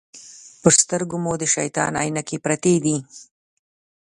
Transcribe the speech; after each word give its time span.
پر 0.61 0.73
سترګو 0.81 1.17
مو 1.23 1.33
د 1.41 1.43
شیطان 1.55 1.91
عینکې 2.01 2.37
پرتې 2.45 2.75
دي. 2.83 2.97